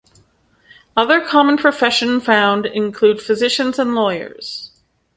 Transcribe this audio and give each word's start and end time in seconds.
Other 0.97 1.21
common 1.23 1.57
profession 1.57 2.21
found 2.21 2.65
include 2.65 3.21
physicians 3.21 3.77
and 3.77 3.93
lawyers. 3.93 4.71